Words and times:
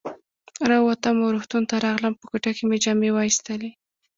را 0.69 0.77
ووتم 0.81 1.15
او 1.21 1.27
روغتون 1.33 1.63
ته 1.69 1.75
راغلم، 1.85 2.13
په 2.19 2.25
کوټه 2.31 2.51
کې 2.57 2.63
مې 2.69 2.77
جامې 2.83 3.09
وایستلې. 3.13 3.71